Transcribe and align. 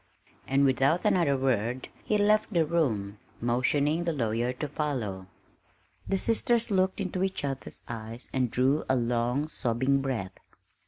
And 0.47 0.65
without 0.65 1.05
another 1.05 1.37
word 1.37 1.89
he 2.03 2.17
left 2.17 2.51
the 2.51 2.65
room, 2.65 3.19
motioning 3.39 4.03
the 4.03 4.11
lawyer 4.13 4.51
to 4.53 4.67
follow. 4.67 5.27
The 6.07 6.17
sisters 6.17 6.71
looked 6.71 6.99
into 6.99 7.21
each 7.21 7.45
other's 7.45 7.83
eyes 7.87 8.27
and 8.33 8.49
drew 8.49 8.83
a 8.89 8.95
long, 8.95 9.47
sobbing 9.47 10.01
breath. 10.01 10.33